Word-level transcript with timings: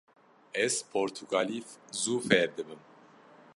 Ez 0.63 0.75
portugalî 0.91 1.59
zû 2.01 2.15
fêr 2.27 2.49
dibim. 2.57 2.81